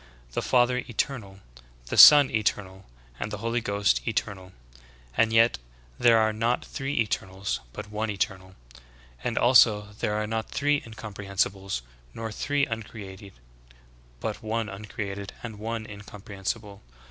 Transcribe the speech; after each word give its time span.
The 0.31 0.41
Father 0.41 0.77
eternal, 0.79 1.41
the 1.85 1.95
Son 1.95 2.31
eternal, 2.31 2.87
and 3.19 3.29
the 3.29 3.37
Holy 3.37 3.61
Ghost 3.61 4.01
eternal. 4.07 4.51
And 5.15 5.31
yet 5.31 5.59
there 5.99 6.17
are 6.17 6.33
not 6.33 6.65
three 6.65 6.97
eternals; 6.99 7.59
but 7.71 7.91
one 7.91 8.09
eternal. 8.09 8.55
As 9.23 9.37
also 9.37 9.89
there 9.99 10.15
are 10.15 10.25
not 10.25 10.49
three 10.49 10.81
incomprehensibles, 10.83 11.83
nor 12.15 12.31
three 12.31 12.65
uncreated; 12.65 13.33
but 14.19 14.41
one 14.41 14.69
uncreated, 14.69 15.33
and 15.43 15.59
one 15.59 15.85
incomprehensible. 15.85 16.81